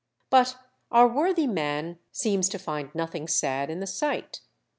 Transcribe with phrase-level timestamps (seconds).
[0.31, 0.55] But
[0.89, 4.41] our worthy man seems to find nothing sad in the sight.